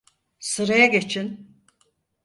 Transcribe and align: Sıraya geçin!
Sıraya 0.39 0.85
geçin! 0.85 1.57